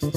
[0.00, 0.08] Hello,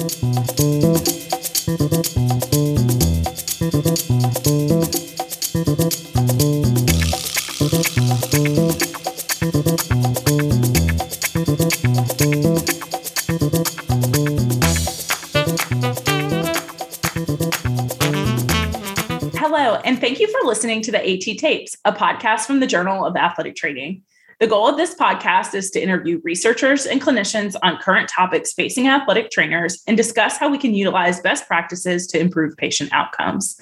[19.84, 23.16] and thank you for listening to the AT Tapes, a podcast from the Journal of
[23.16, 24.02] Athletic Training.
[24.40, 28.88] The goal of this podcast is to interview researchers and clinicians on current topics facing
[28.88, 33.56] athletic trainers and discuss how we can utilize best practices to improve patient outcomes.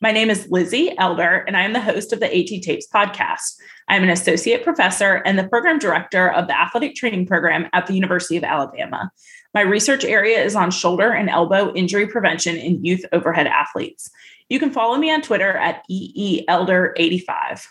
[0.00, 3.56] My name is Lizzie Elder, and I am the host of the AT Tapes podcast.
[3.88, 7.94] I'm an associate professor and the program director of the athletic training program at the
[7.94, 9.10] University of Alabama.
[9.52, 14.10] My research area is on shoulder and elbow injury prevention in youth overhead athletes.
[14.48, 17.66] You can follow me on Twitter at EEElder85.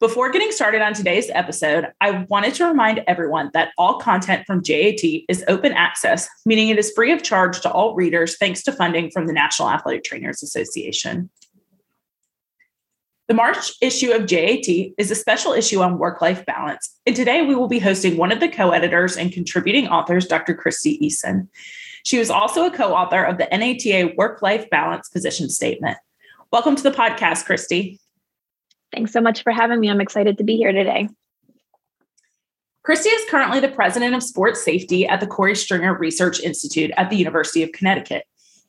[0.00, 4.62] Before getting started on today's episode, I wanted to remind everyone that all content from
[4.62, 8.72] JAT is open access, meaning it is free of charge to all readers thanks to
[8.72, 11.28] funding from the National Athletic Trainers Association.
[13.26, 14.68] The March issue of JAT
[14.98, 16.96] is a special issue on work life balance.
[17.04, 20.54] And today we will be hosting one of the co editors and contributing authors, Dr.
[20.54, 21.48] Christy Eason.
[22.04, 25.98] She was also a co author of the NATA Work Life Balance Position Statement.
[26.52, 27.98] Welcome to the podcast, Christy.
[28.92, 29.90] Thanks so much for having me.
[29.90, 31.08] I'm excited to be here today.
[32.82, 37.10] Christy is currently the president of sports safety at the Corey Stringer Research Institute at
[37.10, 38.24] the University of Connecticut.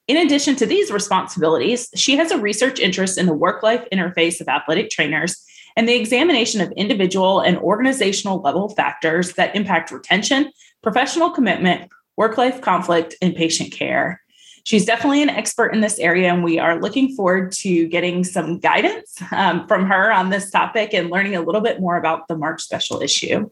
[0.10, 4.42] In addition to these responsibilities, she has a research interest in the work life interface
[4.42, 5.46] of athletic trainers
[5.78, 12.38] and the examination of individual and organizational level factors that impact retention, professional commitment, work
[12.38, 14.22] life conflict, and patient care
[14.64, 18.60] she's definitely an expert in this area, and we are looking forward to getting some
[18.60, 22.38] guidance um, from her on this topic and learning a little bit more about the
[22.38, 23.50] March special issue.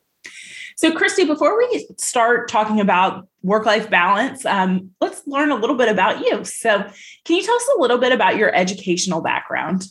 [0.77, 5.75] So, Christy, before we start talking about work life balance, um, let's learn a little
[5.75, 6.43] bit about you.
[6.43, 6.85] So,
[7.25, 9.87] can you tell us a little bit about your educational background?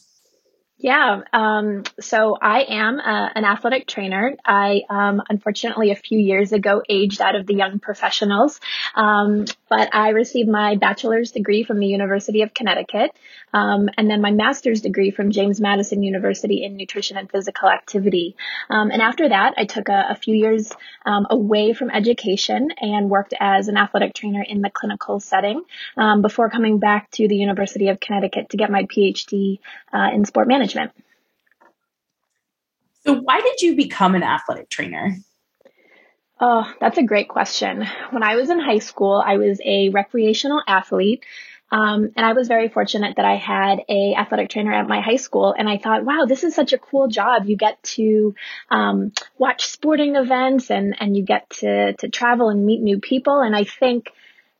[0.86, 1.22] Yeah.
[1.32, 4.36] Um, so I am uh, an athletic trainer.
[4.44, 8.60] I, um, unfortunately, a few years ago aged out of the young professionals.
[8.94, 13.10] Um, but I received my bachelor's degree from the University of Connecticut.
[13.52, 18.36] Um, and then my master's degree from James Madison University in nutrition and physical activity.
[18.70, 20.70] Um, and after that, I took a, a few years
[21.04, 25.64] um, away from education and worked as an athletic trainer in the clinical setting
[26.22, 29.58] before coming back to the University of Connecticut to get my PhD
[29.92, 31.04] uh, in sport management management.
[33.04, 35.16] So, why did you become an athletic trainer?
[36.40, 37.86] Oh, that's a great question.
[38.10, 41.24] When I was in high school, I was a recreational athlete.
[41.70, 45.16] Um, and I was very fortunate that I had a athletic trainer at my high
[45.16, 47.46] school, and I thought, wow, this is such a cool job.
[47.46, 48.36] You get to
[48.70, 53.40] um, watch sporting events, and and you get to to travel and meet new people.
[53.40, 54.12] And I think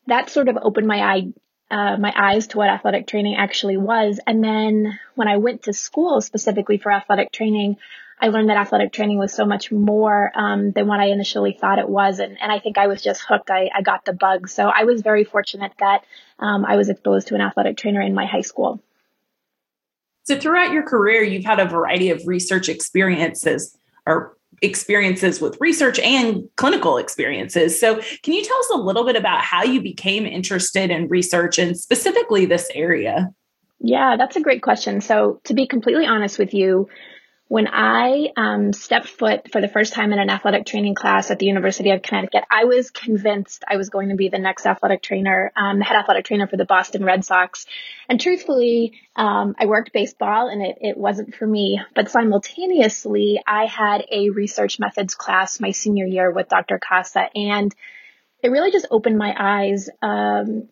[0.08, 1.32] that sort of opened my eye
[1.70, 4.20] uh, my eyes to what athletic training actually was.
[4.26, 7.76] And then when I went to school specifically for athletic training,
[8.20, 11.78] I learned that athletic training was so much more um, than what I initially thought
[11.78, 12.18] it was.
[12.18, 13.50] And, and I think I was just hooked.
[13.50, 14.48] I, I got the bug.
[14.48, 16.04] So I was very fortunate that
[16.38, 18.80] um, I was exposed to an athletic trainer in my high school.
[20.24, 25.98] So throughout your career, you've had a variety of research experiences or experiences with research
[25.98, 27.78] and clinical experiences.
[27.78, 31.58] So, can you tell us a little bit about how you became interested in research
[31.58, 33.30] and specifically this area?
[33.80, 35.00] Yeah, that's a great question.
[35.00, 36.88] So, to be completely honest with you,
[37.48, 41.38] when I um, stepped foot for the first time in an athletic training class at
[41.38, 45.00] the University of Connecticut, I was convinced I was going to be the next athletic
[45.00, 47.66] trainer, um, head athletic trainer for the Boston Red Sox.
[48.08, 51.80] And truthfully, um, I worked baseball and it, it wasn't for me.
[51.94, 56.80] But simultaneously, I had a research methods class my senior year with Dr.
[56.80, 57.72] Casa, and
[58.42, 60.68] it really just opened my eyes um,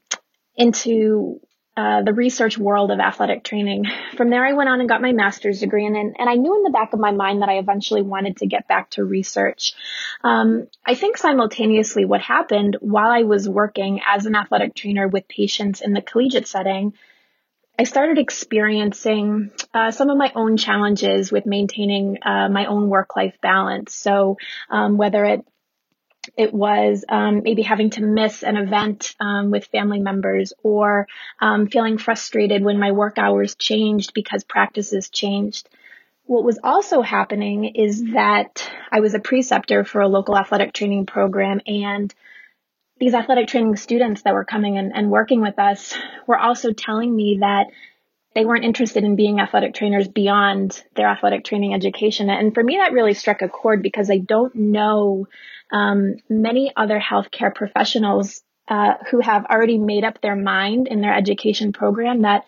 [0.57, 1.41] into
[1.77, 3.85] uh, the research world of athletic training.
[4.17, 6.63] From there, I went on and got my master's degree, and and I knew in
[6.63, 9.73] the back of my mind that I eventually wanted to get back to research.
[10.23, 15.27] Um, I think simultaneously, what happened while I was working as an athletic trainer with
[15.29, 16.95] patients in the collegiate setting.
[17.77, 23.17] I started experiencing uh, some of my own challenges with maintaining uh, my own work
[23.17, 23.97] life balance.
[23.97, 24.37] So,
[24.71, 25.45] um, whether it
[26.37, 31.07] it was um, maybe having to miss an event um, with family members or
[31.41, 35.69] um, feeling frustrated when my work hours changed because practices changed.
[36.27, 41.07] What was also happening is that I was a preceptor for a local athletic training
[41.07, 42.15] program and
[42.99, 47.15] these athletic training students that were coming and, and working with us were also telling
[47.15, 47.67] me that
[48.35, 52.29] they weren't interested in being athletic trainers beyond their athletic training education.
[52.31, 55.29] And for me, that really struck a chord because I don't know
[55.71, 61.15] um, many other healthcare professionals uh, who have already made up their mind in their
[61.15, 62.45] education program that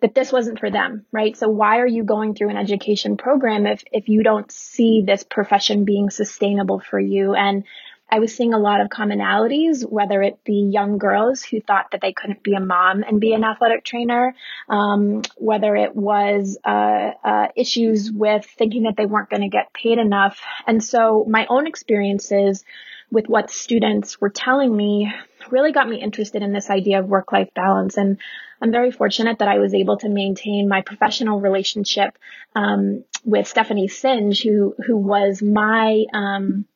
[0.00, 1.36] that this wasn't for them, right?
[1.36, 5.22] So why are you going through an education program if if you don't see this
[5.22, 7.34] profession being sustainable for you?
[7.34, 7.64] And
[8.10, 12.00] I was seeing a lot of commonalities, whether it be young girls who thought that
[12.00, 14.34] they couldn't be a mom and be an athletic trainer,
[14.68, 19.72] um, whether it was uh, uh, issues with thinking that they weren't going to get
[19.72, 20.40] paid enough.
[20.66, 22.64] And so my own experiences
[23.10, 25.12] with what students were telling me
[25.50, 27.96] really got me interested in this idea of work life balance.
[27.96, 28.18] And
[28.62, 32.16] I'm very fortunate that I was able to maintain my professional relationship
[32.54, 36.66] um, with Stephanie Singe, who who was my um,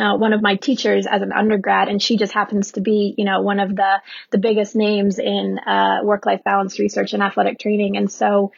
[0.00, 3.24] uh, one of my teachers as an undergrad, and she just happens to be, you
[3.24, 4.00] know, one of the
[4.30, 7.96] the biggest names in uh, work life balance research and athletic training.
[7.96, 8.52] And so,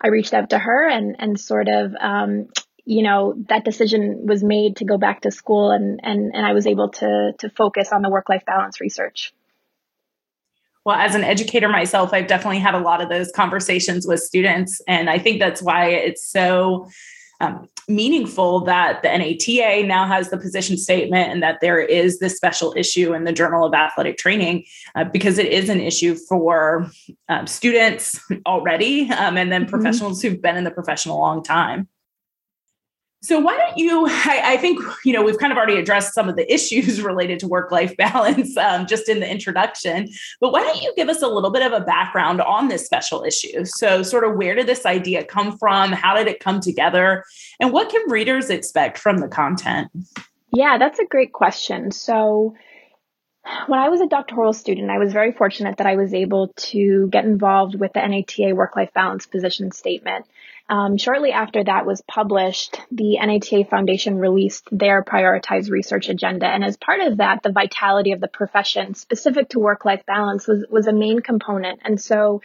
[0.00, 2.48] I reached out to her and and sort of um,
[2.84, 6.52] you know, that decision was made to go back to school and, and, and I
[6.52, 9.32] was able to, to focus on the work life balance research.
[10.84, 14.82] Well, as an educator myself, I've definitely had a lot of those conversations with students.
[14.86, 16.88] And I think that's why it's so
[17.44, 22.36] um, meaningful that the NATA now has the position statement and that there is this
[22.36, 24.64] special issue in the Journal of Athletic Training
[24.94, 26.90] uh, because it is an issue for
[27.28, 29.70] um, students already um, and then mm-hmm.
[29.70, 31.88] professionals who've been in the profession a long time.
[33.24, 34.06] So why don't you?
[34.06, 37.38] I, I, think you know we've kind of already addressed some of the issues related
[37.38, 40.10] to work-life balance um, just in the introduction.
[40.40, 43.24] But why don't you give us a little bit of a background on this special
[43.24, 43.64] issue?
[43.64, 45.92] So, sort of where did this idea come from?
[45.92, 47.24] How did it come together?
[47.60, 49.90] And what can readers expect from the content?
[50.52, 51.90] Yeah, that's a great question.
[51.90, 52.54] So.
[53.66, 57.08] When I was a doctoral student, I was very fortunate that I was able to
[57.08, 60.24] get involved with the NATA work life balance position statement.
[60.68, 66.46] Um, shortly after that was published, the NATA Foundation released their prioritized research agenda.
[66.46, 70.46] And as part of that, the vitality of the profession specific to work life balance
[70.46, 71.80] was, was a main component.
[71.84, 72.40] And so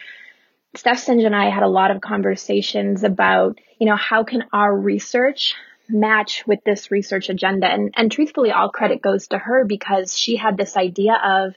[0.75, 4.75] Steph Singe and I had a lot of conversations about, you know, how can our
[4.75, 5.55] research
[5.87, 7.67] match with this research agenda?
[7.67, 11.55] And, and truthfully, all credit goes to her because she had this idea of,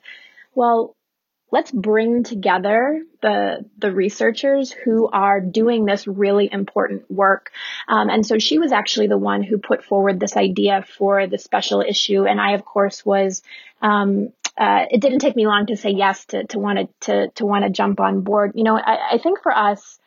[0.54, 0.94] well,
[1.52, 7.52] let's bring together the the researchers who are doing this really important work.
[7.86, 11.38] Um, and so she was actually the one who put forward this idea for the
[11.38, 13.42] special issue, and I, of course, was.
[13.80, 17.46] Um, uh, it didn't take me long to say yes to to want to to
[17.46, 18.52] want to jump on board.
[18.54, 19.98] You know, I, I think for us,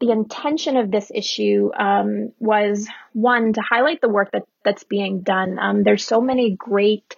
[0.00, 5.20] the intention of this issue um, was one to highlight the work that that's being
[5.20, 5.58] done.
[5.60, 7.14] Um, there's so many great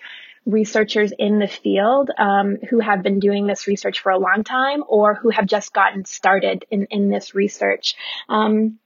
[0.47, 4.83] researchers in the field um, who have been doing this research for a long time
[4.89, 7.95] or who have just gotten started in, in this research.
[8.29, 8.79] Um,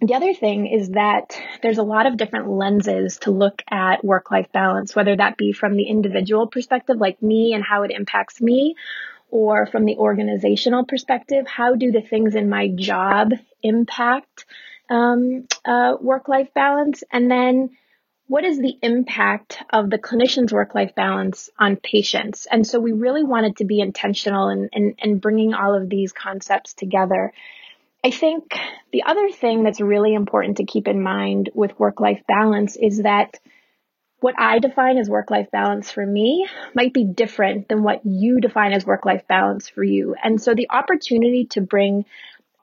[0.00, 4.30] the other thing is that there's a lot of different lenses to look at work
[4.30, 8.40] life balance, whether that be from the individual perspective, like me and how it impacts
[8.40, 8.74] me,
[9.30, 13.32] or from the organizational perspective, how do the things in my job
[13.62, 14.44] impact
[14.90, 17.02] um, uh, work life balance?
[17.10, 17.70] And then
[18.28, 22.46] what is the impact of the clinician's work life balance on patients?
[22.50, 26.12] And so we really wanted to be intentional in, in, in bringing all of these
[26.12, 27.32] concepts together.
[28.04, 28.58] I think
[28.92, 33.02] the other thing that's really important to keep in mind with work life balance is
[33.02, 33.38] that
[34.20, 38.40] what I define as work life balance for me might be different than what you
[38.40, 40.16] define as work life balance for you.
[40.20, 42.06] And so the opportunity to bring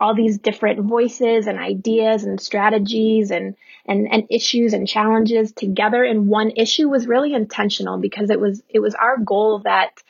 [0.03, 3.55] all these different voices and ideas and strategies and,
[3.85, 6.03] and, and issues and challenges together.
[6.03, 10.03] In one issue was really intentional because it was, it was our goal that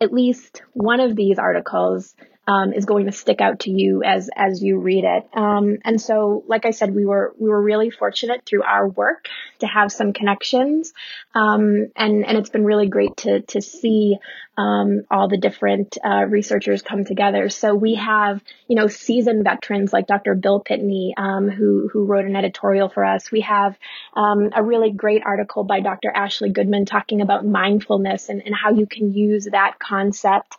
[0.00, 4.30] at least one of these articles um, is going to stick out to you as
[4.34, 5.28] as you read it.
[5.36, 9.28] Um, and so, like I said, we were we were really fortunate through our work
[9.58, 10.92] to have some connections,
[11.34, 14.16] um, and and it's been really great to to see
[14.56, 17.48] um, all the different uh, researchers come together.
[17.48, 20.34] So we have you know seasoned veterans like Dr.
[20.34, 23.32] Bill Pitney um, who who wrote an editorial for us.
[23.32, 23.76] We have
[24.14, 26.12] um, a really great article by Dr.
[26.14, 30.56] Ashley Goodman talking about mindfulness and, and how you can use that concept.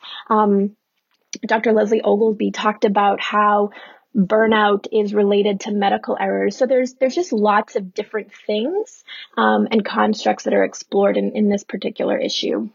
[1.46, 1.74] Dr.
[1.74, 3.72] Leslie Oglesby talked about how
[4.16, 6.58] burnout is related to medical errors.
[6.58, 9.04] So there's there's just lots of different things
[9.38, 12.70] um, and constructs that are explored in, in this particular issue.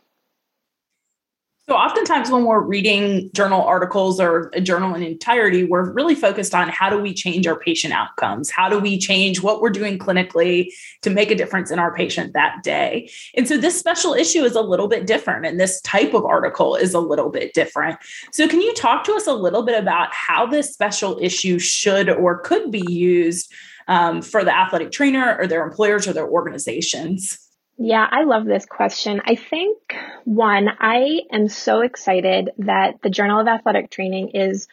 [1.69, 6.57] So, oftentimes when we're reading journal articles or a journal in entirety, we're really focused
[6.57, 8.51] on how do we change our patient outcomes?
[8.51, 12.33] How do we change what we're doing clinically to make a difference in our patient
[12.33, 13.09] that day?
[13.37, 16.75] And so, this special issue is a little bit different, and this type of article
[16.75, 17.97] is a little bit different.
[18.33, 22.11] So, can you talk to us a little bit about how this special issue should
[22.11, 23.53] or could be used
[23.87, 27.39] um, for the athletic trainer or their employers or their organizations?
[27.85, 29.21] Yeah, I love this question.
[29.25, 29.77] I think
[30.25, 34.69] one, I am so excited that the Journal of Athletic Training is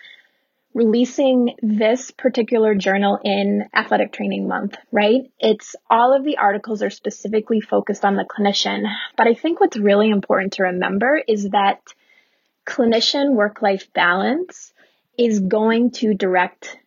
[0.75, 5.21] releasing this particular journal in athletic training month, right?
[5.39, 8.83] It's all of the articles are specifically focused on the clinician.
[9.17, 11.81] But I think what's really important to remember is that
[12.67, 14.71] clinician work life balance
[15.17, 16.77] is going to direct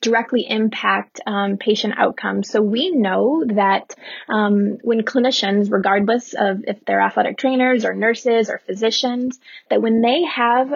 [0.00, 2.48] directly impact um, patient outcomes.
[2.50, 3.94] So we know that
[4.28, 9.38] um, when clinicians, regardless of if they're athletic trainers or nurses or physicians,
[9.68, 10.72] that when they have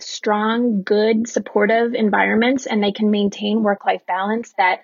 [0.00, 4.80] strong, good, supportive environments and they can maintain work life balance, that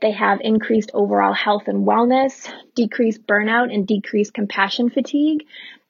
[0.00, 5.44] they have increased overall health and wellness, decreased burnout, and decreased compassion fatigue.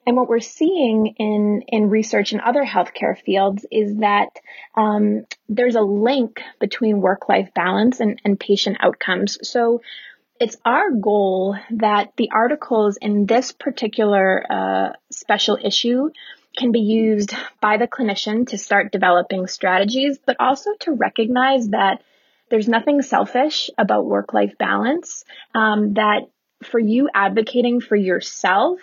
[0.05, 4.29] And what we're seeing in, in research in other healthcare fields is that
[4.75, 9.37] um, there's a link between work life balance and, and patient outcomes.
[9.47, 9.81] So
[10.39, 16.09] it's our goal that the articles in this particular uh, special issue
[16.57, 22.01] can be used by the clinician to start developing strategies, but also to recognize that
[22.49, 26.23] there's nothing selfish about work life balance, um, that
[26.63, 28.79] for you advocating for yourself,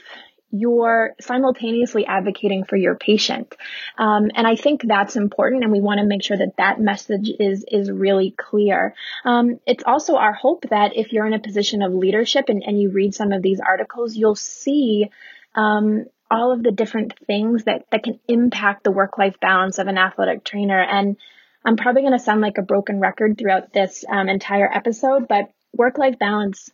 [0.50, 3.55] you're simultaneously advocating for your patient.
[3.99, 7.31] Um, and I think that's important and we want to make sure that that message
[7.38, 8.95] is, is really clear.
[9.25, 12.81] Um, it's also our hope that if you're in a position of leadership and, and
[12.81, 15.11] you read some of these articles, you'll see
[15.55, 19.87] um, all of the different things that, that can impact the work life balance of
[19.87, 20.81] an athletic trainer.
[20.81, 21.17] And
[21.64, 25.50] I'm probably going to sound like a broken record throughout this um, entire episode, but
[25.75, 26.71] work life balance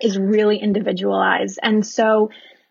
[0.00, 1.58] is really individualized.
[1.62, 2.30] And so,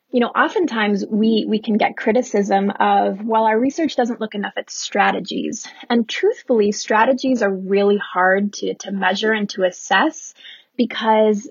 [0.10, 4.54] you know, oftentimes we, we can get criticism of, well, our research doesn't look enough
[4.56, 5.68] at strategies.
[5.90, 10.34] And truthfully, strategies are really hard to, to measure and to assess
[10.78, 11.50] because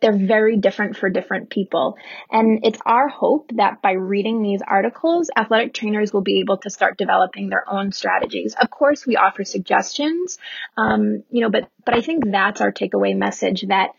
[0.00, 1.96] they're very different for different people.
[2.30, 6.70] And it's our hope that by reading these articles, athletic trainers will be able to
[6.70, 8.54] start developing their own strategies.
[8.60, 10.38] Of course, we offer suggestions,
[10.76, 13.90] um, you know, but, but I think that's our takeaway message that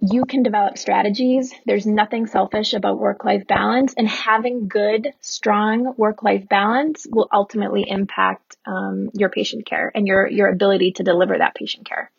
[0.00, 1.54] you can develop strategies.
[1.64, 7.28] There's nothing selfish about work life balance, and having good, strong work life balance will
[7.32, 12.10] ultimately impact um, your patient care and your, your ability to deliver that patient care.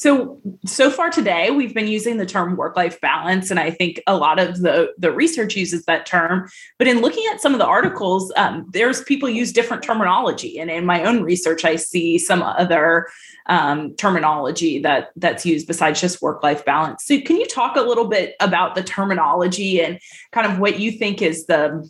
[0.00, 4.02] So, so far today, we've been using the term work life balance, and I think
[4.06, 6.48] a lot of the, the research uses that term.
[6.78, 10.58] But in looking at some of the articles, um, there's people use different terminology.
[10.58, 13.08] And in my own research, I see some other
[13.44, 17.04] um, terminology that that's used besides just work life balance.
[17.04, 19.98] So, can you talk a little bit about the terminology and
[20.32, 21.86] kind of what you think is the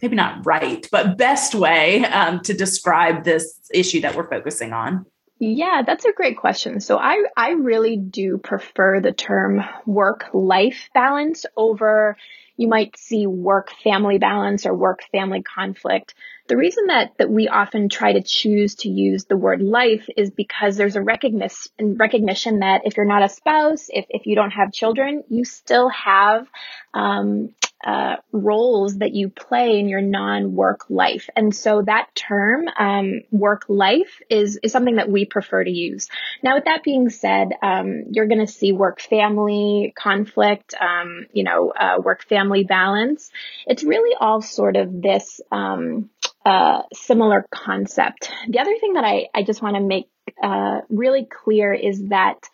[0.00, 5.04] maybe not right, but best way um, to describe this issue that we're focusing on?
[5.46, 6.80] Yeah, that's a great question.
[6.80, 12.16] So I, I really do prefer the term work life balance over
[12.56, 16.14] you might see work family balance or work family conflict.
[16.46, 20.30] The reason that, that we often try to choose to use the word life is
[20.30, 24.52] because there's a recognition, recognition that if you're not a spouse, if, if you don't
[24.52, 26.46] have children, you still have
[26.92, 31.28] um, uh, roles that you play in your non-work life.
[31.36, 36.08] And so that term, um, work life is, is something that we prefer to use.
[36.42, 41.44] Now, with that being said, um, you're going to see work family conflict, um, you
[41.44, 43.30] know, uh, work family balance.
[43.66, 46.10] It's really all sort of this, um,
[46.46, 48.30] uh, similar concept.
[48.48, 50.08] The other thing that I, I just want to make,
[50.42, 52.48] uh, really clear is that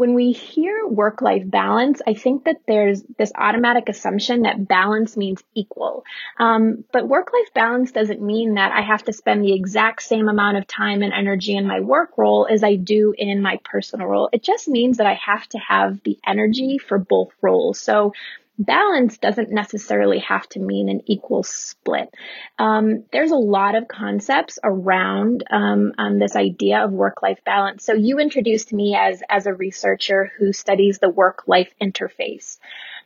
[0.00, 5.14] when we hear work life balance, I think that there's this automatic assumption that balance
[5.14, 6.04] means equal.
[6.38, 10.30] Um, but work life balance doesn't mean that I have to spend the exact same
[10.30, 14.06] amount of time and energy in my work role as I do in my personal
[14.06, 14.30] role.
[14.32, 17.78] It just means that I have to have the energy for both roles.
[17.78, 18.14] So
[18.60, 22.12] balance doesn't necessarily have to mean an equal split.
[22.58, 27.84] Um, there's a lot of concepts around um, um, this idea of work-life balance.
[27.84, 32.58] So you introduced me as as a researcher who studies the work-life interface.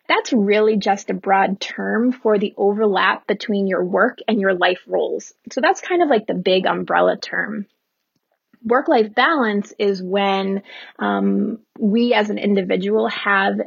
[0.08, 4.80] That's really just a broad term for the overlap between your work and your life
[4.86, 5.32] roles.
[5.52, 7.66] So that's kind of like the big umbrella term
[8.64, 10.62] work life balance is when
[10.98, 13.60] um, we as an individual have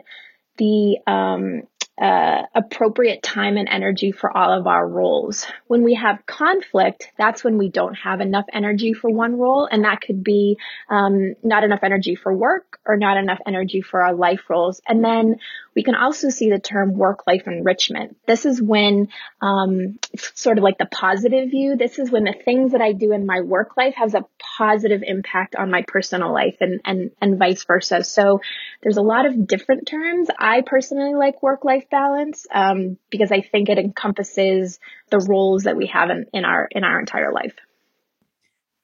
[0.57, 1.61] the um,
[1.99, 5.47] uh, appropriate time and energy for all of our roles.
[5.65, 9.83] When we have conflict, that's when we don't have enough energy for one role, and
[9.83, 10.57] that could be
[10.89, 14.79] um, not enough energy for work or not enough energy for our life roles.
[14.87, 15.37] And then
[15.77, 18.17] we can also see the term work life enrichment.
[18.25, 19.09] This is when,
[19.43, 19.99] um,
[20.33, 21.75] sort of like the positive view.
[21.77, 24.25] This is when the things that I do in my work life has a
[24.57, 28.03] positive impact on my personal life and, and, and vice versa.
[28.03, 28.41] So
[28.81, 30.29] there's a lot of different terms.
[30.39, 34.79] I personally like work life balance, um, because I think it encompasses
[35.11, 37.53] the roles that we have in, in our, in our entire life.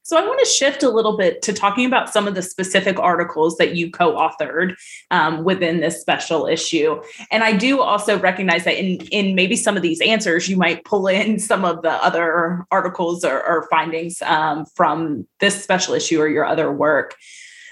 [0.03, 2.99] So I want to shift a little bit to talking about some of the specific
[2.99, 4.75] articles that you co-authored
[5.11, 7.01] um, within this special issue.
[7.31, 10.83] And I do also recognize that in in maybe some of these answers, you might
[10.83, 16.19] pull in some of the other articles or, or findings um, from this special issue
[16.19, 17.15] or your other work.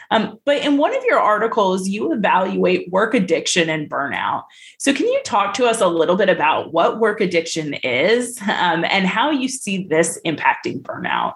[0.10, 4.44] Um, but in one of your articles, you evaluate work addiction and burnout.
[4.78, 8.84] So, can you talk to us a little bit about what work addiction is um,
[8.84, 11.36] and how you see this impacting burnout?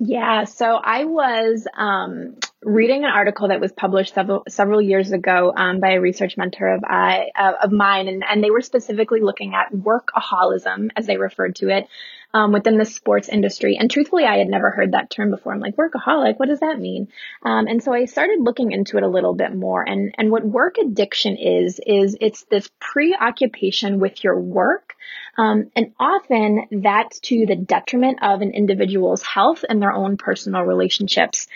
[0.00, 5.52] Yeah, so I was um, reading an article that was published several several years ago
[5.56, 9.20] um, by a research mentor of I uh, of mine, and, and they were specifically
[9.20, 11.86] looking at workaholism, as they referred to it,
[12.32, 13.76] um, within the sports industry.
[13.78, 15.52] And truthfully, I had never heard that term before.
[15.52, 17.06] I'm like, workaholic, what does that mean?
[17.44, 19.88] Um, and so I started looking into it a little bit more.
[19.88, 24.94] And and what work addiction is is it's this preoccupation with your work
[25.36, 30.62] um, and often that's to the detriment of an individual's health and their own personal
[30.62, 31.46] relationships.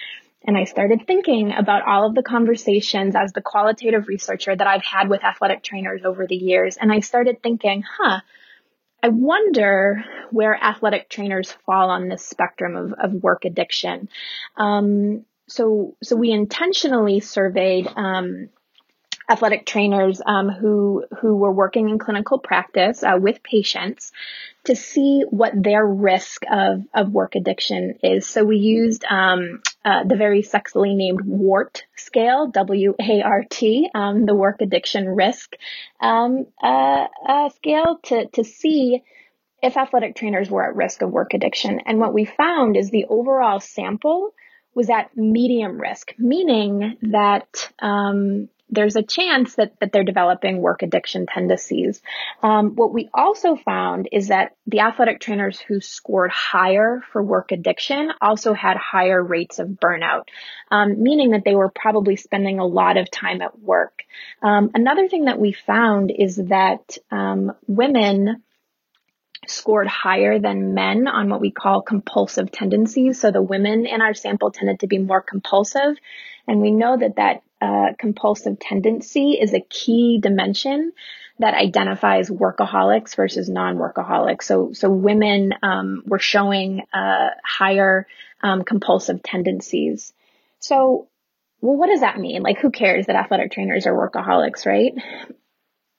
[0.44, 4.85] And I started thinking about all of the conversations as the qualitative researcher that I've
[4.85, 6.76] had with athletic trainers over the years.
[6.76, 8.20] And I started thinking, huh,
[9.02, 14.08] I wonder where athletic trainers fall on this spectrum of, of work addiction.
[14.56, 18.49] Um, so, so we intentionally surveyed um,
[19.28, 24.12] athletic trainers um, who who were working in clinical practice uh, with patients
[24.64, 28.26] to see what their risk of of work addiction is.
[28.26, 33.88] So we used um, uh, the very sexily named WART scale, W A R T,
[33.94, 35.56] um, the work addiction risk
[36.00, 39.02] um, uh, uh, scale, to to see
[39.62, 41.80] if athletic trainers were at risk of work addiction.
[41.85, 44.32] And what we found is the overall sample
[44.75, 50.82] was at medium risk, meaning that um, there's a chance that, that they're developing work
[50.82, 52.02] addiction tendencies.
[52.42, 57.52] Um, what we also found is that the athletic trainers who scored higher for work
[57.52, 60.24] addiction also had higher rates of burnout,
[60.70, 64.02] um, meaning that they were probably spending a lot of time at work.
[64.42, 68.42] Um, another thing that we found is that um, women
[69.46, 73.20] scored higher than men on what we call compulsive tendencies.
[73.20, 75.96] So the women in our sample tended to be more compulsive.
[76.46, 80.92] And we know that that uh, compulsive tendency is a key dimension
[81.38, 84.42] that identifies workaholics versus non-workaholics.
[84.42, 88.07] So, so women um, were showing uh, higher
[88.42, 90.12] um, compulsive tendencies.
[90.59, 91.09] So,
[91.61, 92.42] well, what does that mean?
[92.42, 94.94] Like, who cares that athletic trainers are workaholics, right?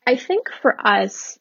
[0.06, 1.39] I think for us,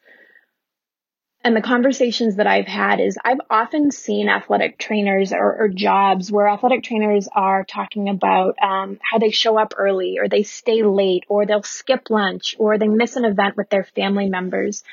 [1.49, 6.31] and the conversations that I've had is I've often seen athletic trainers or, or jobs
[6.31, 10.83] where athletic trainers are talking about um, how they show up early or they stay
[10.83, 14.85] late or they'll skip lunch or they miss an event with their family members.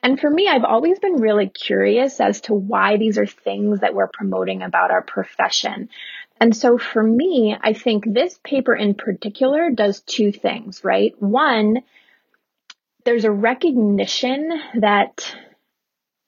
[0.00, 3.92] And for me, I've always been really curious as to why these are things that
[3.92, 5.88] we're promoting about our profession.
[6.40, 11.20] And so for me, I think this paper in particular does two things, right?
[11.20, 11.78] One,
[13.04, 15.34] there's a recognition that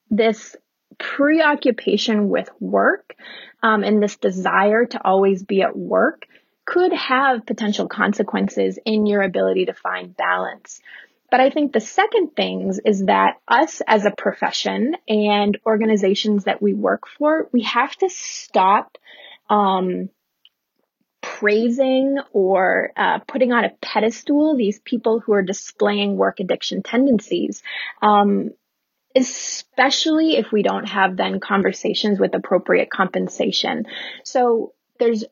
[0.09, 0.55] this
[0.97, 3.15] preoccupation with work
[3.63, 6.25] um, and this desire to always be at work
[6.65, 10.81] could have potential consequences in your ability to find balance.
[11.31, 16.61] But I think the second things is that us as a profession and organizations that
[16.61, 18.97] we work for, we have to stop
[19.49, 20.09] um,
[21.21, 27.61] praising or uh, putting on a pedestal these people who are displaying work addiction tendencies.
[28.01, 28.51] Um,
[29.19, 33.85] especially if we don't have then conversations with appropriate compensation.
[34.23, 35.25] So there's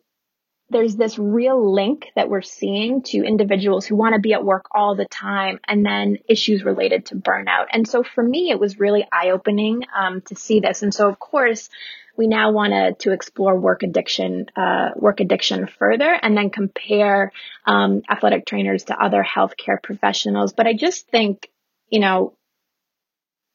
[0.69, 4.65] there's this real link that we're seeing to individuals who want to be at work
[4.71, 7.67] all the time and then issues related to burnout.
[7.71, 10.83] And so for me, it was really eye opening um, to see this.
[10.83, 11.69] And so of course,
[12.17, 17.31] we now want to to explore work addiction, uh, work addiction further, and then compare
[17.65, 20.51] um, athletic trainers to other healthcare professionals.
[20.51, 21.49] But I just think,
[21.89, 22.33] you know,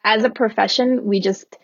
[0.04, 1.56] as a profession, we just,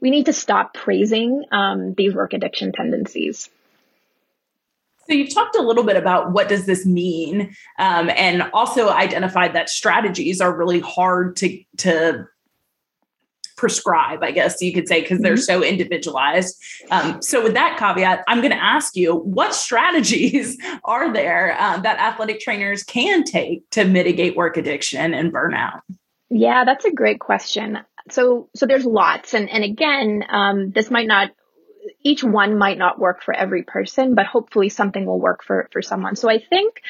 [0.00, 3.50] we need to stop praising um, these work addiction tendencies.
[5.06, 9.54] So you've talked a little bit about what does this mean, um, and also identified
[9.54, 12.28] that strategies are really hard to to
[13.60, 15.40] prescribe, I guess you could say, because they're mm-hmm.
[15.40, 16.56] so individualized.
[16.90, 21.78] Um, so, with that caveat, I'm going to ask you what strategies are there uh,
[21.78, 25.80] that athletic trainers can take to mitigate work addiction and burnout?
[26.30, 27.78] Yeah, that's a great question.
[28.10, 31.30] So, so there's lots, and and again, um, this might not
[32.02, 35.82] each one might not work for every person, but hopefully something will work for for
[35.82, 36.16] someone.
[36.16, 36.82] So I think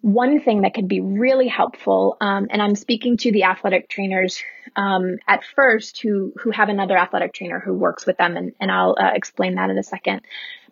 [0.00, 4.40] one thing that could be really helpful, um, and I'm speaking to the athletic trainers
[4.76, 8.70] um, at first who who have another athletic trainer who works with them, and, and
[8.70, 10.22] I'll uh, explain that in a second.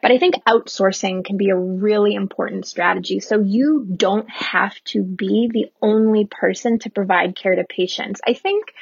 [0.05, 3.21] But I think outsourcing can be a really important strategy.
[3.21, 8.21] So you don't have to be the only person to provide care to patients.
[8.27, 8.75] I think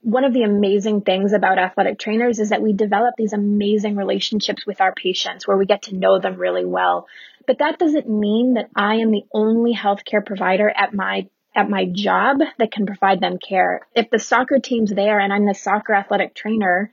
[0.00, 4.66] one of the amazing things about athletic trainers is that we develop these amazing relationships
[4.66, 7.06] with our patients where we get to know them really well.
[7.46, 11.84] But that doesn't mean that I am the only healthcare provider at my at my
[11.84, 13.86] job that can provide them care.
[13.94, 16.90] If the soccer team's there and I'm the soccer athletic trainer,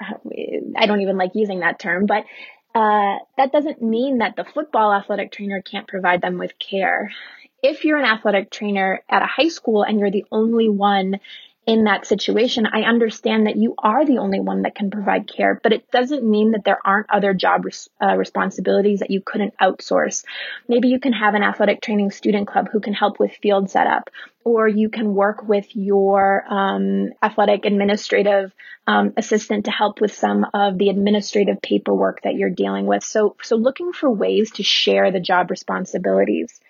[0.00, 0.14] uh,
[0.76, 2.26] I don't even like using that term, but
[2.74, 7.12] uh, that doesn't mean that the football athletic trainer can't provide them with care.
[7.62, 11.20] If you're an athletic trainer at a high school and you're the only one
[11.64, 15.60] in that situation, I understand that you are the only one that can provide care,
[15.62, 19.54] but it doesn't mean that there aren't other job res- uh, responsibilities that you couldn't
[19.58, 20.24] outsource.
[20.66, 24.10] Maybe you can have an athletic training student club who can help with field setup,
[24.42, 28.52] or you can work with your um, athletic administrative
[28.88, 33.04] um, assistant to help with some of the administrative paperwork that you're dealing with.
[33.04, 36.60] So, so looking for ways to share the job responsibilities.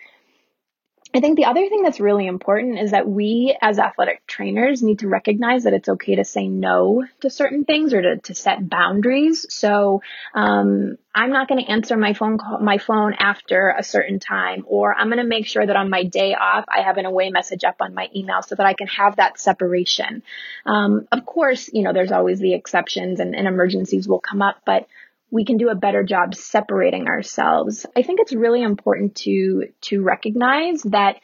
[1.15, 5.01] I think the other thing that's really important is that we as athletic trainers need
[5.01, 8.67] to recognize that it's okay to say no to certain things or to, to set
[8.67, 9.45] boundaries.
[9.51, 10.01] So,
[10.35, 14.65] um, I'm not going to answer my phone call, my phone after a certain time,
[14.67, 17.29] or I'm going to make sure that on my day off, I have an away
[17.29, 20.23] message up on my email so that I can have that separation.
[20.65, 24.63] Um, of course, you know, there's always the exceptions and, and emergencies will come up,
[24.65, 24.87] but
[25.33, 27.87] we can do a better job separating ourselves.
[27.97, 31.17] I think it's really important to, to recognize that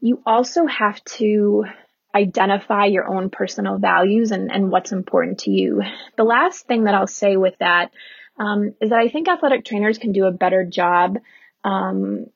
[0.00, 1.66] you also have to
[2.14, 5.82] identify your own personal values and, and what's important to you.
[6.16, 7.90] The last thing that I'll say with that
[8.38, 11.18] um, is that I think athletic trainers can do a better job
[11.64, 12.26] um,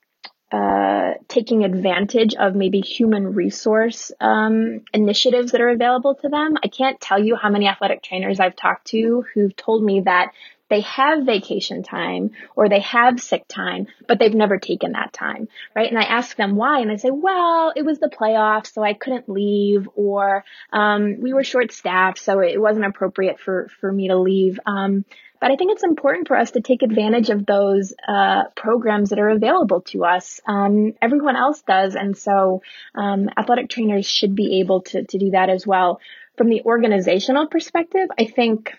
[0.53, 6.57] uh, taking advantage of maybe human resource um, initiatives that are available to them.
[6.63, 10.33] I can't tell you how many athletic trainers I've talked to who've told me that
[10.69, 15.49] they have vacation time or they have sick time, but they've never taken that time,
[15.75, 15.89] right?
[15.89, 18.93] And I ask them why, and they say, well, it was the playoffs, so I
[18.95, 24.09] couldn't leave, or um, we were short staffed, so it wasn't appropriate for for me
[24.09, 24.61] to leave.
[24.67, 25.05] Um,
[25.41, 29.21] but I think it's important for us to take advantage of those uh, programs that
[29.21, 30.41] are available to us.
[30.47, 32.63] Um, everyone else does, and so
[32.95, 36.01] um, athletic trainers should be able to to do that as well.
[36.37, 38.75] From the organizational perspective, I think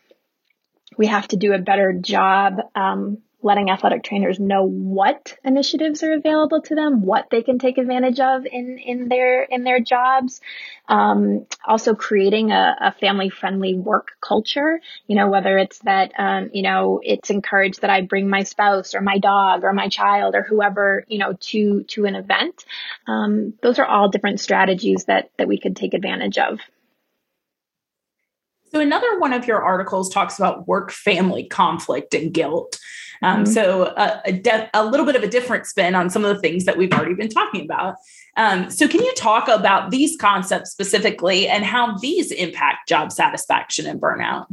[0.97, 6.13] we have to do a better job um, letting athletic trainers know what initiatives are
[6.13, 10.41] available to them, what they can take advantage of in in their in their jobs.
[10.87, 14.81] Um, also, creating a, a family friendly work culture.
[15.07, 18.93] You know, whether it's that um, you know it's encouraged that I bring my spouse
[18.93, 22.65] or my dog or my child or whoever you know to to an event.
[23.07, 26.59] Um, those are all different strategies that that we could take advantage of.
[28.71, 32.79] So, another one of your articles talks about work family conflict and guilt.
[33.21, 33.53] Um, mm-hmm.
[33.53, 36.41] So, uh, a, de- a, little bit of a different spin on some of the
[36.41, 37.95] things that we've already been talking about.
[38.37, 43.85] Um, so, can you talk about these concepts specifically and how these impact job satisfaction
[43.85, 44.47] and burnout?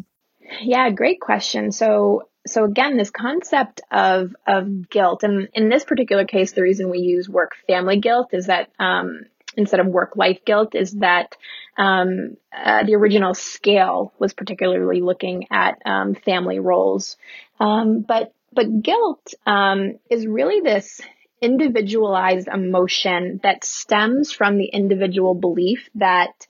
[0.60, 1.72] Yeah, great question.
[1.72, 6.90] So, so again, this concept of of guilt, and in this particular case, the reason
[6.90, 9.26] we use work family guilt is that um,
[9.56, 11.36] instead of work life guilt is that
[11.76, 17.16] um, uh, the original scale was particularly looking at um, family roles,
[17.60, 21.00] um, but but guilt um, is really this
[21.40, 26.46] individualized emotion that stems from the individual belief that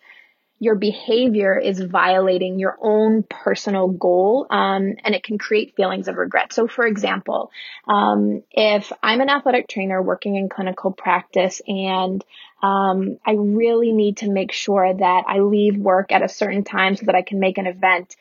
[0.58, 6.16] your behavior is violating your own personal goal, um, and it can create feelings of
[6.16, 6.52] regret.
[6.52, 7.50] So, for example,
[7.86, 12.24] um, if I'm an athletic trainer working in clinical practice and
[12.62, 16.96] um, I really need to make sure that I leave work at a certain time
[16.96, 18.16] so that I can make an event,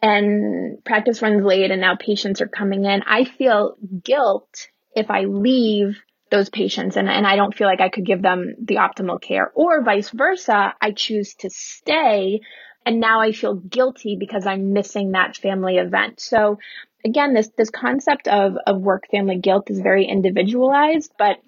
[0.00, 5.22] and practice runs late, and now patients are coming in, I feel guilt if I
[5.22, 9.20] leave those patients and, and I don't feel like I could give them the optimal
[9.20, 10.74] care or vice versa.
[10.80, 12.40] I choose to stay
[12.84, 16.20] and now I feel guilty because I'm missing that family event.
[16.20, 16.58] So
[17.04, 21.38] again, this, this concept of, of work family guilt is very individualized, but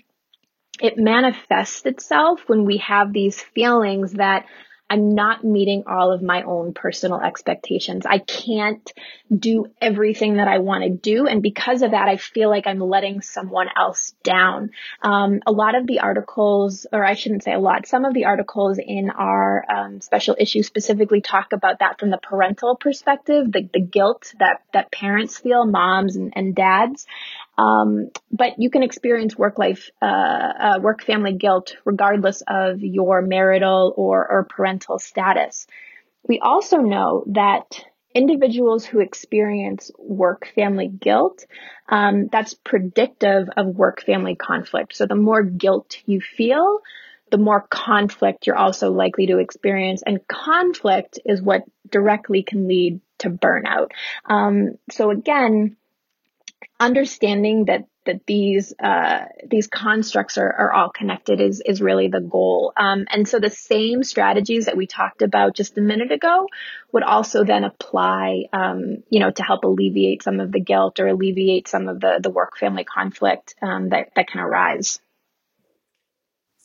[0.81, 4.47] it manifests itself when we have these feelings that
[4.91, 8.05] I'm not meeting all of my own personal expectations.
[8.05, 8.93] I can't
[9.35, 11.29] do everything that I want to do.
[11.29, 14.71] And because of that, I feel like I'm letting someone else down.
[15.01, 18.25] Um, a lot of the articles, or I shouldn't say a lot, some of the
[18.25, 23.69] articles in our um, special issue specifically talk about that from the parental perspective, the,
[23.73, 27.07] the guilt that, that parents feel, moms and, and dads.
[27.61, 33.21] Um, but you can experience work life, uh, uh, work family guilt regardless of your
[33.21, 35.67] marital or, or parental status.
[36.27, 41.45] We also know that individuals who experience work family guilt,
[41.89, 44.97] um, that's predictive of work family conflict.
[44.97, 46.81] So the more guilt you feel,
[47.31, 50.03] the more conflict you're also likely to experience.
[50.05, 53.91] And conflict is what directly can lead to burnout.
[54.25, 55.77] Um, so again,
[56.81, 62.21] understanding that that these uh, these constructs are, are all connected is is really the
[62.21, 62.73] goal.
[62.77, 66.49] Um, and so the same strategies that we talked about just a minute ago
[66.93, 71.09] would also then apply, um, you know, to help alleviate some of the guilt or
[71.09, 74.99] alleviate some of the the work family conflict um, that that can arise.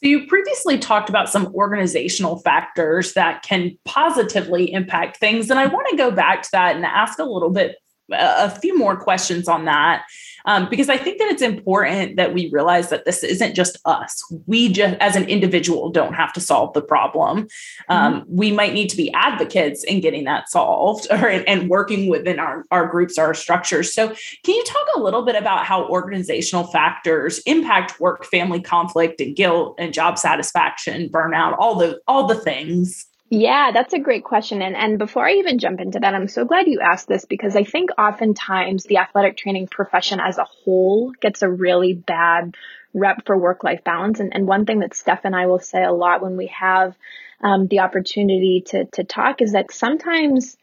[0.02, 5.68] So you previously talked about some organizational factors that can positively impact things, and I
[5.68, 7.76] want to go back to that and ask a little bit
[8.12, 10.06] a few more questions on that
[10.46, 14.24] um, because I think that it's important that we realize that this isn't just us.
[14.46, 17.48] We just, as an individual, don't have to solve the problem.
[17.90, 18.36] Um, mm-hmm.
[18.36, 22.66] We might need to be advocates in getting that solved or and working within our,
[22.72, 23.94] our groups, our structures.
[23.94, 24.10] So,
[24.44, 29.36] can you talk a little bit about how organizational factors impact work, family conflict, and
[29.36, 33.08] guilt, and job satisfaction, burnout, all the all the things?
[33.38, 34.62] Yeah, that's a great question.
[34.62, 37.58] And, and before I even jump into that, I'm so glad you asked this because
[37.58, 42.56] I think oftentimes the athletic training profession as a whole gets a really bad
[42.94, 44.22] rep for work life balance.
[44.22, 46.96] And, and one thing that Steph and I will say a lot when we have
[47.42, 50.56] um, the opportunity to, to talk is that sometimes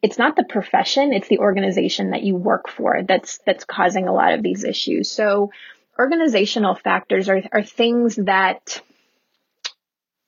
[0.00, 4.14] it's not the profession, it's the organization that you work for that's, that's causing a
[4.14, 5.10] lot of these issues.
[5.10, 5.50] So
[5.98, 8.82] organizational factors are, are things that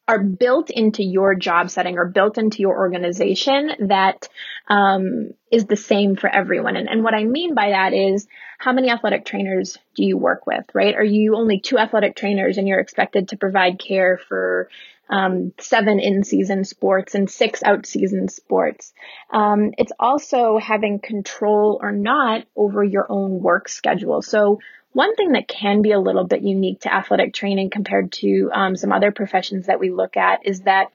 [0.09, 4.29] are built into your job setting or built into your organization that
[4.69, 6.77] um, is the same for everyone.
[6.77, 8.27] And, and what I mean by that is
[8.59, 10.95] how many athletic trainers do you work with, right?
[10.95, 14.69] Are you only two athletic trainers and you're expected to provide care for
[15.09, 18.93] um, seven in season sports and six out season sports.
[19.31, 24.23] Um, it's also having control or not over your own work schedule.
[24.23, 24.61] So
[24.97, 28.77] one thing that can be a little bit unique to athletic training compared to um,
[28.77, 30.87] some other professions that we look at is that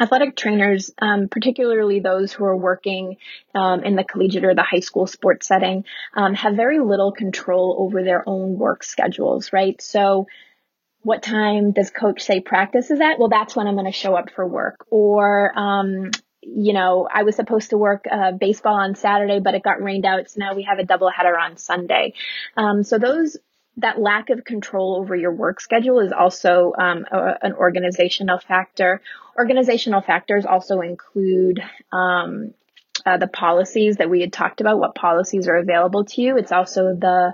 [0.00, 3.18] athletic trainers, um, particularly those who are working
[3.54, 5.84] um, in the collegiate or the high school sports setting,
[6.16, 9.80] um, have very little control over their own work schedules, right?
[9.80, 10.26] So
[11.02, 13.20] what time does coach say practice is at?
[13.20, 14.84] Well, that's when I'm going to show up for work.
[14.90, 16.10] Or, um,
[16.42, 20.06] you know, I was supposed to work uh, baseball on Saturday, but it got rained
[20.06, 22.14] out, so now we have a doubleheader on Sunday.
[22.56, 23.36] Um, so those
[23.76, 29.00] that lack of control over your work schedule is also um, a, an organizational factor.
[29.38, 31.60] Organizational factors also include
[31.92, 32.52] um,
[33.06, 36.36] uh, the policies that we had talked about, what policies are available to you.
[36.36, 37.32] It's also the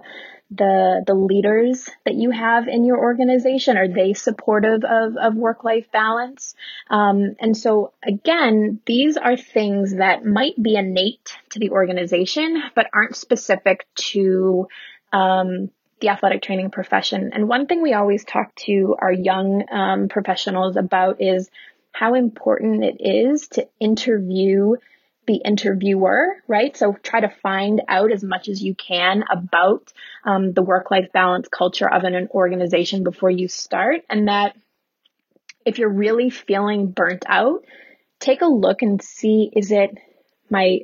[0.51, 3.77] the the leaders that you have in your organization?
[3.77, 6.55] Are they supportive of, of work life balance?
[6.89, 12.89] Um, and so again these are things that might be innate to the organization but
[12.93, 14.69] aren't specific to
[15.13, 17.31] um, the athletic training profession.
[17.33, 21.51] And one thing we always talk to our young um, professionals about is
[21.93, 24.77] how important it is to interview
[25.27, 26.77] the interviewer, right?
[26.77, 29.93] So try to find out as much as you can about
[30.25, 34.03] um, the work life balance culture of an organization before you start.
[34.09, 34.57] And that
[35.65, 37.65] if you're really feeling burnt out,
[38.21, 39.91] take a look and see is it
[40.49, 40.81] my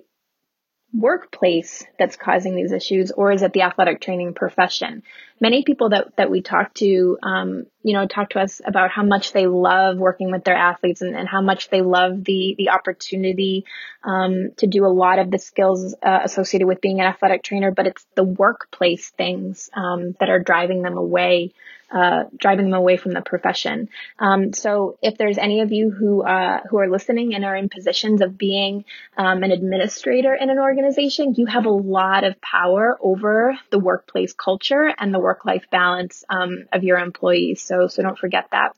[0.92, 5.02] workplace that's causing these issues or is it the athletic training profession
[5.40, 9.02] many people that, that we talk to um, you know talk to us about how
[9.02, 12.70] much they love working with their athletes and, and how much they love the the
[12.70, 13.64] opportunity
[14.04, 17.70] um, to do a lot of the skills uh, associated with being an athletic trainer
[17.70, 21.52] but it's the workplace things um, that are driving them away
[21.92, 23.88] uh, driving them away from the profession.
[24.18, 27.68] Um, so if there's any of you who uh, who are listening and are in
[27.68, 32.96] positions of being um, an administrator in an organization, you have a lot of power
[33.02, 37.62] over the workplace culture and the work life balance um, of your employees.
[37.72, 38.76] So so don't forget that.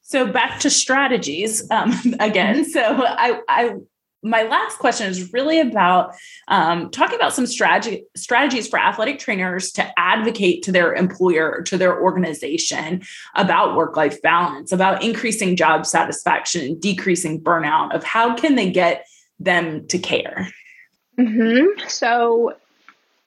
[0.00, 2.64] So back to strategies um, again.
[2.64, 3.74] So I, I
[4.22, 6.14] my last question is really about
[6.48, 11.76] um, talking about some strategy strategies for athletic trainers to advocate to their employer to
[11.76, 13.02] their organization
[13.34, 19.06] about work life balance about increasing job satisfaction decreasing burnout of how can they get
[19.38, 20.48] them to care
[21.18, 21.66] mm-hmm.
[21.86, 22.54] so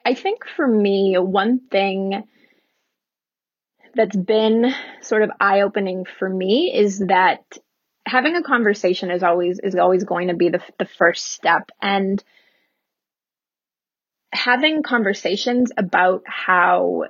[0.04, 2.24] i think for me one thing
[3.98, 7.44] that's been sort of eye opening for me is that
[8.08, 11.70] having a conversation is always is always going to be the the first step.
[11.82, 12.24] And
[14.32, 17.06] having conversations about how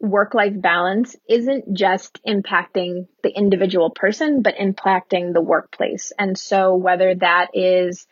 [0.00, 6.12] work life balance isn't just impacting the individual person but impacting the workplace.
[6.18, 8.06] And so whether that is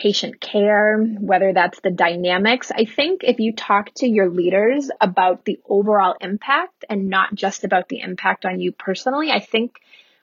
[0.00, 2.72] patient care, whether that's the dynamics.
[2.74, 7.64] I think if you talk to your leaders about the overall impact and not just
[7.64, 9.78] about the impact on you personally, I think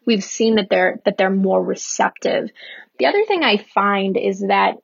[0.06, 2.50] we've seen that they're that they're more receptive.
[2.98, 4.78] The other thing I find is that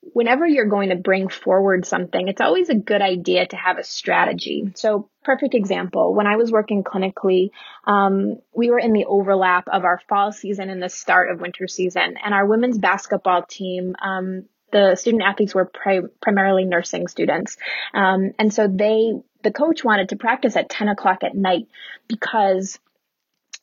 [0.00, 3.84] whenever you're going to bring forward something, it's always a good idea to have a
[3.84, 4.72] strategy.
[4.74, 7.50] So, perfect example, when I was working clinically,
[7.84, 11.66] um, we were in the overlap of our fall season and the start of winter
[11.68, 13.94] season, and our women's basketball team.
[14.00, 17.56] Um, the student athletes were pri- primarily nursing students.
[17.94, 21.68] Um, and so they, the coach wanted to practice at 10 o'clock at night
[22.06, 22.78] because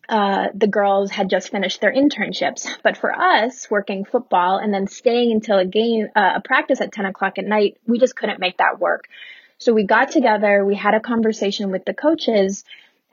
[0.09, 2.67] uh, the girls had just finished their internships.
[2.83, 6.91] But for us, working football and then staying until a game, uh, a practice at
[6.91, 9.05] 10 o'clock at night, we just couldn't make that work.
[9.57, 12.63] So we got together, we had a conversation with the coaches,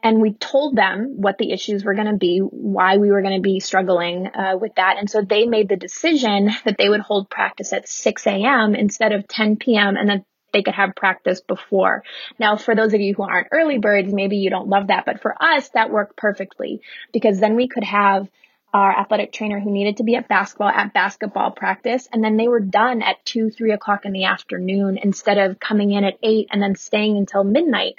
[0.03, 3.37] and we told them what the issues were going to be, why we were going
[3.37, 4.97] to be struggling uh, with that.
[4.99, 8.75] And so they made the decision that they would hold practice at 6 a.m.
[8.75, 9.97] instead of 10 p.m.
[9.97, 12.05] and then they could have practice before.
[12.39, 15.21] Now, for those of you who aren't early birds, maybe you don't love that, but
[15.21, 16.81] for us, that worked perfectly
[17.13, 18.29] because then we could have
[18.75, 22.09] our athletic trainer who needed to be at basketball at basketball practice.
[22.11, 25.93] And then they were done at two, three o'clock in the afternoon instead of coming
[25.93, 27.97] in at eight and then staying until midnight.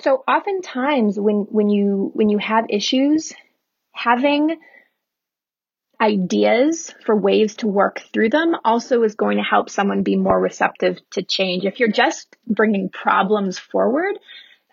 [0.00, 3.32] So oftentimes when, when you, when you have issues,
[3.92, 4.58] having
[6.02, 10.38] ideas for ways to work through them also is going to help someone be more
[10.38, 11.64] receptive to change.
[11.64, 14.18] If you're just bringing problems forward,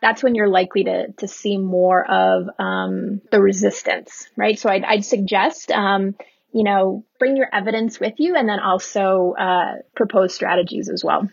[0.02, 4.58] that's when you're likely to, to see more of um, the resistance, right?
[4.58, 6.16] So I'd, I'd suggest, um,
[6.52, 11.30] you know, bring your evidence with you and then also uh, propose strategies as well.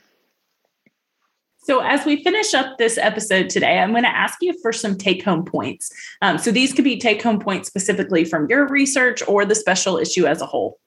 [1.67, 4.97] So, as we finish up this episode today, I'm going to ask you for some
[4.97, 5.91] take home points.
[6.23, 9.99] Um, so, these could be take home points specifically from your research or the special
[9.99, 10.79] issue as a whole.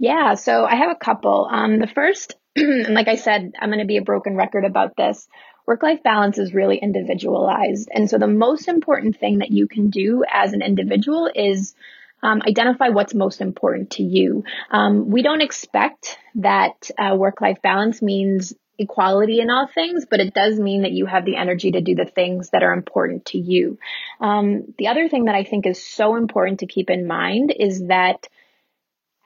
[0.00, 1.48] Yeah, so I have a couple.
[1.48, 4.96] Um, the first, and like I said, I'm going to be a broken record about
[4.96, 5.28] this.
[5.64, 7.88] Work life balance is really individualized.
[7.94, 11.72] And so, the most important thing that you can do as an individual is
[12.20, 14.42] um, identify what's most important to you.
[14.72, 20.20] Um, we don't expect that uh, work life balance means equality in all things, but
[20.20, 23.26] it does mean that you have the energy to do the things that are important
[23.26, 23.78] to you.
[24.20, 27.86] Um, the other thing that I think is so important to keep in mind is
[27.86, 28.28] that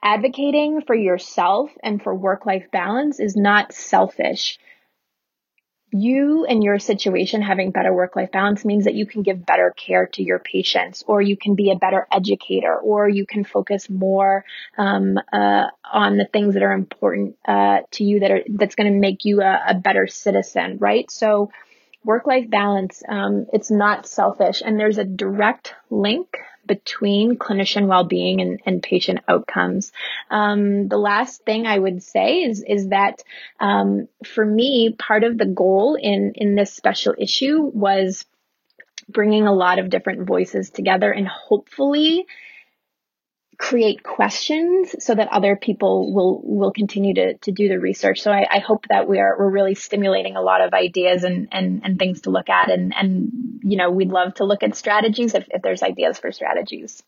[0.03, 4.59] advocating for yourself and for work life balance is not selfish
[5.91, 9.73] you and your situation having better work life balance means that you can give better
[9.75, 13.89] care to your patients or you can be a better educator or you can focus
[13.89, 14.45] more
[14.77, 18.91] um, uh, on the things that are important uh, to you that are that's going
[18.91, 21.09] to make you a, a, better citizen right?
[21.09, 21.51] So
[22.03, 26.37] work life balance um, it's not selfish and there's a direct link
[26.69, 29.91] between clinician well-being and, and patient outcomes.
[30.29, 33.23] Um, the last thing I would say is is that
[33.59, 38.25] um, for me, part of the goal in in this special issue was
[39.09, 42.27] bringing a lot of different voices together and hopefully
[43.59, 48.21] create questions so that other people will will continue to, to do the research.
[48.21, 51.49] So I, I hope that we are we're really stimulating a lot of ideas and,
[51.51, 53.29] and, and things to look at and and
[53.61, 57.03] you know we'd love to look at strategies if, if there's ideas for strategies.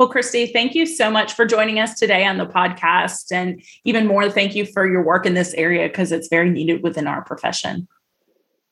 [0.00, 3.32] Well, Christy, thank you so much for joining us today on the podcast.
[3.32, 6.82] And even more, thank you for your work in this area because it's very needed
[6.82, 7.88] within our profession.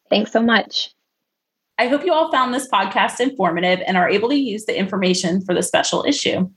[0.08, 0.95] Thanks so much.
[1.78, 5.42] I hope you all found this podcast informative and are able to use the information
[5.42, 6.48] for the special issue.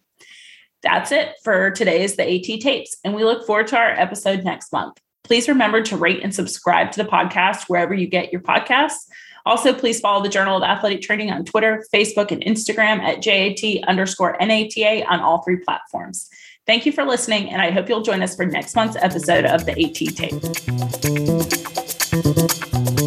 [0.81, 4.71] That's it for today's The AT Tapes, and we look forward to our episode next
[4.71, 4.97] month.
[5.25, 9.09] Please remember to rate and subscribe to the podcast wherever you get your podcasts.
[9.45, 13.83] Also, please follow the Journal of Athletic Training on Twitter, Facebook, and Instagram at JAT
[13.89, 16.29] underscore NATA on all three platforms.
[16.65, 19.65] Thank you for listening, and I hope you'll join us for next month's episode of
[19.65, 19.95] the AT
[22.93, 22.98] Tape.